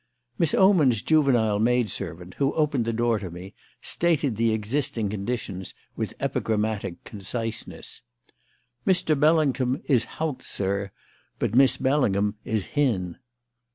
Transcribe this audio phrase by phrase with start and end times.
[0.39, 3.53] Miss Oman's juvenile maid servant, who opened the door to me,
[3.83, 8.01] stated the existing conditions with epigrammatic conciseness:
[8.83, 9.13] "Mr.
[9.19, 10.89] Bellingham is hout, sir;
[11.37, 13.17] but Miss Bellingham is hin."